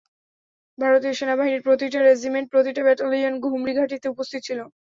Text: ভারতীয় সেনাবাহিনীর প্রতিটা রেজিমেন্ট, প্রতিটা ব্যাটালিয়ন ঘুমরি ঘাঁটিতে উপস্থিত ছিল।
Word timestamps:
ভারতীয় 0.77 1.13
সেনাবাহিনীর 1.13 1.65
প্রতিটা 1.67 1.99
রেজিমেন্ট, 2.01 2.47
প্রতিটা 2.53 2.81
ব্যাটালিয়ন 2.83 3.33
ঘুমরি 3.45 3.73
ঘাঁটিতে 3.77 4.07
উপস্থিত 4.09 4.41
ছিল। 4.47 4.59